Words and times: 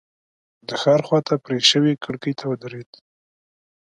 د 0.67 0.69
ښار 0.81 1.01
خواته 1.07 1.35
پرې 1.45 1.59
شوې 1.71 1.93
کړکۍ 2.03 2.33
ته 2.39 2.45
ودرېد. 2.51 2.89